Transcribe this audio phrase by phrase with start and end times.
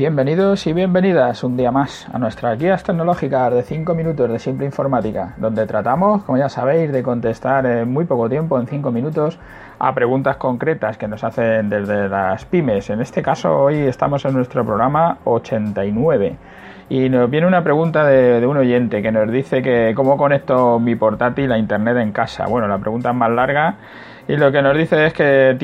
[0.00, 4.64] Bienvenidos y bienvenidas un día más a nuestras guías tecnológicas de 5 minutos de simple
[4.64, 9.38] informática, donde tratamos, como ya sabéis, de contestar en muy poco tiempo, en 5 minutos,
[9.78, 12.88] a preguntas concretas que nos hacen desde las pymes.
[12.88, 16.38] En este caso, hoy estamos en nuestro programa 89
[16.90, 20.96] y nos viene una pregunta de, un oyente que nos dice que cómo conecto mi
[20.96, 22.46] portátil a internet en casa.
[22.48, 23.76] Bueno, la pregunta es más larga
[24.30, 25.56] y lo que nos dice es que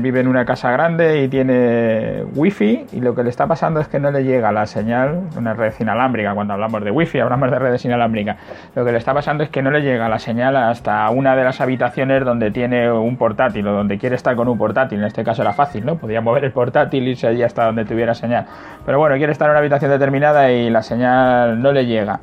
[0.00, 3.88] vive en una casa grande y tiene wifi y lo que le está pasando es
[3.88, 7.58] que no le llega la señal, una red inalámbrica, cuando hablamos de wifi hablamos de
[7.58, 8.36] redes inalámbricas,
[8.74, 11.44] lo que le está pasando es que no le llega la señal hasta una de
[11.44, 15.24] las habitaciones donde tiene un portátil o donde quiere estar con un portátil, en este
[15.24, 15.96] caso era fácil, ¿no?
[15.96, 18.44] Podía mover el portátil y irse allí hasta donde tuviera señal,
[18.84, 22.20] pero bueno, quiere estar en una habitación determinada y la señal no le llega.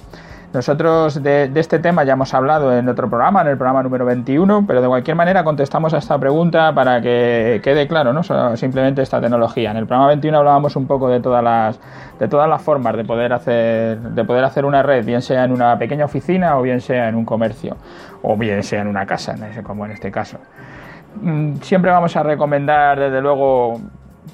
[0.55, 4.63] Nosotros de, este tema ya hemos hablado en otro programa, en el programa número 21,
[4.65, 8.23] pero de cualquier manera contestamos a esta pregunta para que quede claro, ¿no?
[8.55, 9.71] simplemente esta tecnología.
[9.71, 11.77] En el programa 21 hablábamos un poco de todas las
[12.17, 15.51] de todas las formas de poder hacer de poder hacer una red, bien sea en
[15.51, 17.75] una pequeña oficina o bien sea en un comercio
[18.21, 20.37] o bien sea en una casa, como en este caso.
[21.21, 23.81] Mm, siempre vamos a recomendar desde luego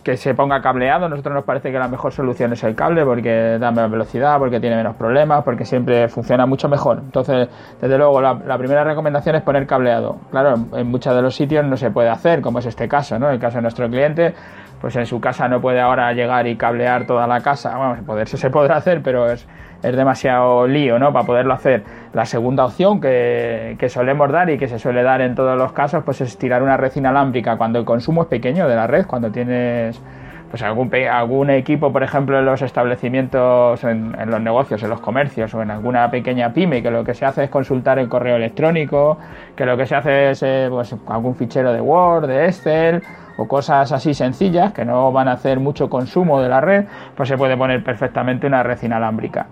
[0.03, 1.05] que se ponga cableado.
[1.05, 4.37] A nosotros nos parece que la mejor solución es el cable porque da menos velocidad,
[4.39, 6.99] porque tiene menos problemas, porque siempre funciona mucho mejor.
[6.99, 10.17] Entonces, desde luego, la, primera recomendación es poner cableado.
[10.31, 13.29] Claro, en muchos de los sitios no se puede hacer, como es este caso, ¿no?
[13.29, 14.33] El caso de nuestro cliente,
[14.81, 17.77] pues en su casa no puede ahora llegar y cablear toda la casa.
[17.77, 19.47] Bueno, poderse se podrá hacer, pero es
[19.83, 21.11] es demasiado lío ¿no?
[21.11, 21.83] para poderlo hacer.
[22.13, 26.03] La segunda opción que, solemos dar y que se suele dar en todos los casos
[26.03, 29.31] pues es tirar una red inalámbrica cuando el consumo es pequeño de la red, cuando
[29.31, 30.01] tienes
[30.51, 35.53] pues algún, algún equipo, por ejemplo, en los establecimientos, en, los negocios, en los comercios
[35.53, 39.17] o en alguna pequeña pyme, que lo que se hace es consultar el correo electrónico,
[39.55, 43.01] que lo que se hace es eh, pues, algún fichero de Word, de Excel
[43.37, 46.83] o cosas así sencillas que no van a hacer mucho consumo de la red,
[47.15, 49.47] pues se puede poner perfectamente una red inalámbrica.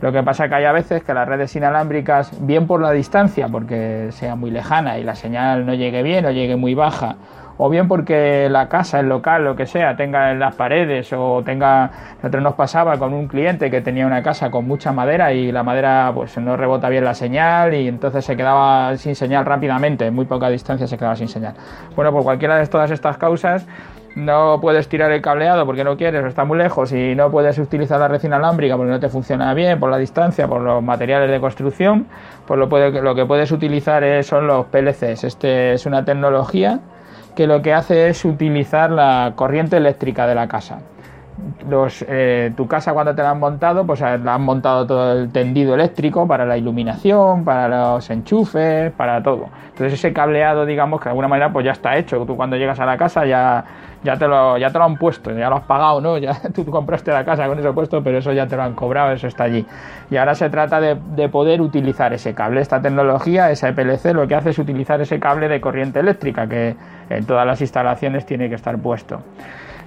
[0.00, 3.48] Lo que pasa que hay a veces que las redes inalámbricas, bien por la distancia,
[3.48, 7.16] porque sea muy lejana y la señal no llegue bien o llegue muy baja,
[7.56, 11.42] o bien porque la casa, el local, lo que sea, tenga en las paredes o
[11.44, 15.52] tenga, nosotros nos pasaba con un cliente que tenía una casa con mucha madera y
[15.52, 20.06] la madera pues no rebota bien la señal y entonces se quedaba sin señal rápidamente,
[20.06, 21.54] en muy poca distancia se quedaba sin señal.
[21.94, 23.66] Bueno, por cualquiera de todas estas causas
[24.16, 27.58] no puedes tirar el cableado porque no quieres o está muy lejos y no puedes
[27.58, 31.30] utilizar la red inalámbrica porque no te funciona bien por la distancia, por los materiales
[31.30, 32.06] de construcción,
[32.46, 35.24] pues lo, lo que puedes utilizar son los PLCs.
[35.24, 36.80] Este es una tecnología
[37.34, 40.78] que lo que hace es utilizar la corriente eléctrica de la casa.
[41.68, 45.32] Los, eh, tu casa cuando te la han montado, pues la han montado todo el
[45.32, 49.48] tendido eléctrico para la iluminación, para los enchufes, para todo.
[49.70, 52.24] Entonces ese cableado, digamos que de alguna manera pues ya está hecho.
[52.24, 53.64] Tú cuando llegas a la casa ya,
[54.04, 56.18] ya, te, lo, ya te lo han puesto, ya lo has pagado, ¿no?
[56.24, 59.12] Ya tú compraste la casa con eso puesto, pero eso ya te lo han cobrado,
[59.12, 59.66] eso está allí.
[60.10, 62.60] Y ahora se trata de, de poder utilizar ese cable.
[62.60, 66.76] Esta tecnología, esa PLC, lo que hace es utilizar ese cable de corriente eléctrica que
[67.10, 69.20] en todas las instalaciones tiene que estar puesto.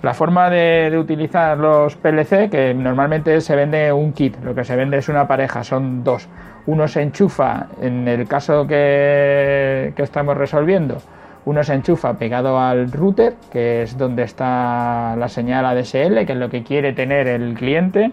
[0.04, 4.76] La forma de, utilizar los PLC, que normalmente se vende un kit, lo que se
[4.76, 6.30] vende es una pareja, son dos.
[6.68, 10.98] Uno se enchufa, en el caso que, estamos resolviendo,
[11.46, 16.38] uno se enchufa pegado al router, que es donde está la señal ADSL, que es
[16.38, 18.12] lo que quiere tener el cliente,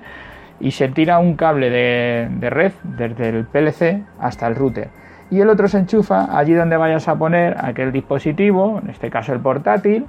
[0.60, 4.88] y se tira un cable de, de red desde el PLC hasta el router
[5.30, 9.32] y el otro se enchufa allí donde vayas a poner aquel dispositivo, en este caso
[9.32, 10.06] el portátil,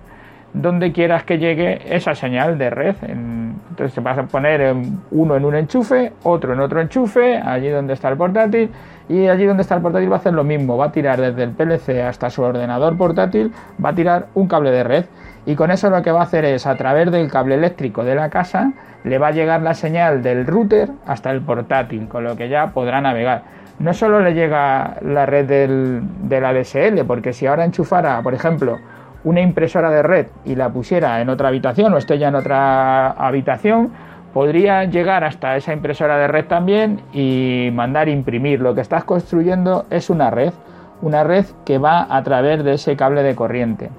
[0.56, 2.96] donde quieras que llegue esa señal de red.
[3.04, 4.76] Entonces vas a poner
[5.12, 8.72] uno en un enchufe, otro en otro enchufe, allí donde está el portátil,
[9.10, 11.44] y allí donde está el portátil va a hacer lo mismo, va a tirar desde
[11.44, 13.52] el PLC hasta su ordenador portátil,
[13.84, 15.06] va a tirar un cable de red.
[15.46, 18.16] Y con eso lo que va a hacer es, a través del cable eléctrico de
[18.16, 18.72] la casa,
[19.04, 22.68] le va a llegar la señal del router hasta el portátil, con lo que ya
[22.68, 23.44] podrá navegar
[23.80, 28.80] no solo le llega la red del, la ADSL, porque si ahora enchufara, por ejemplo,
[29.26, 33.10] una impresora de red y la pusiera en otra habitación o esté ya en otra
[33.12, 33.92] habitación,
[34.34, 38.62] podría llegar hasta esa impresora de red también y mandar imprimir.
[38.62, 40.54] Lo que estás construyendo es una red,
[41.02, 43.90] una red que va a través de ese cable de corriente.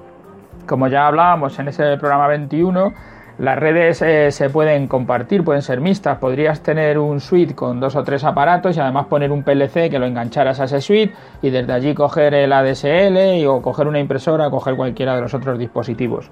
[0.65, 2.93] Como ya hablábamos en ese programa 21,
[3.39, 6.17] las redes eh, se pueden compartir, pueden ser mixtas.
[6.17, 9.99] Podrías tener un suite con dos o tres aparatos y además poner un PLC que
[9.99, 11.13] lo engancharas a ese suite
[11.43, 15.59] y desde allí coger el ADSL o coger una impresora coger cualquiera de los otros
[15.59, 16.31] dispositivos.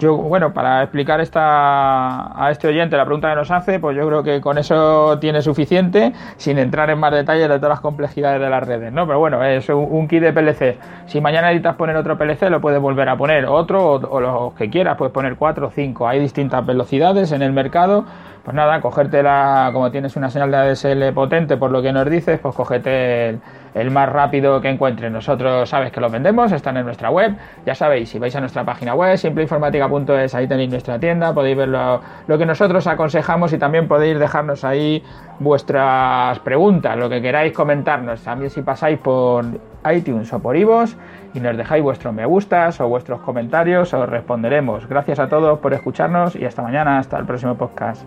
[0.00, 4.06] Yo, bueno, para explicar esta, a este oyente la pregunta que nos hace, pues yo
[4.06, 8.40] creo que con eso tiene suficiente, sin entrar en más detalles de todas las complejidades
[8.40, 9.06] de las redes, ¿no?
[9.06, 10.78] Pero bueno, es un, kit de PLC.
[11.04, 14.54] Si mañana necesitas poner otro PLC, lo puedes volver a poner, otro o, o los
[14.54, 16.08] que quieras, puedes poner cuatro o cinco.
[16.08, 18.06] Hay distintas velocidades en el mercado
[18.44, 22.38] pues nada, cogértela, como tienes una señal de ADSL potente por lo que nos dices,
[22.40, 23.38] pues cogete
[23.74, 25.12] el, más rápido que encuentres.
[25.12, 27.36] Nosotros sabes que lo vendemos, están en nuestra web.
[27.66, 31.68] Ya sabéis, si vais a nuestra página web, simpleinformática.es, ahí tenéis nuestra tienda, podéis ver
[31.68, 35.04] lo, lo, que nosotros aconsejamos y también podéis dejarnos ahí
[35.38, 38.22] vuestras preguntas, lo que queráis comentarnos.
[38.22, 39.44] También si pasáis por
[39.92, 40.94] iTunes o por iVoox
[41.34, 44.88] y nos dejáis vuestros me gustas o vuestros comentarios, os responderemos.
[44.88, 48.04] Gracias a todos por escucharnos y hasta mañana, hasta el próximo podcast.